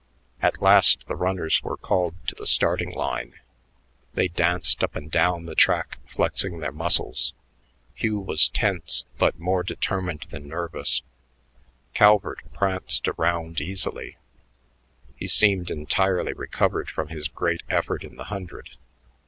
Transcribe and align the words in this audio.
At 0.41 0.63
last 0.63 1.05
the 1.07 1.15
runners 1.15 1.61
were 1.61 1.77
called 1.77 2.15
to 2.25 2.33
the 2.33 2.47
starting 2.47 2.91
line. 2.91 3.35
They 4.15 4.29
danced 4.29 4.83
up 4.83 4.95
and 4.95 5.11
down 5.11 5.45
the 5.45 5.53
track 5.53 5.99
flexing 6.07 6.57
their 6.57 6.71
muscles. 6.71 7.33
Hugh 7.93 8.17
was 8.19 8.47
tense 8.47 9.05
but 9.19 9.37
more 9.37 9.61
determined 9.61 10.25
than 10.31 10.47
nervous. 10.47 11.03
Calvert 11.93 12.39
pranced 12.51 13.07
around 13.09 13.61
easily; 13.61 14.17
he 15.17 15.27
seemed 15.27 15.69
entirely 15.69 16.33
recovered 16.33 16.89
from 16.89 17.09
his 17.09 17.27
great 17.27 17.61
effort 17.69 18.03
in 18.03 18.15
the 18.15 18.23
hundred. 18.33 18.77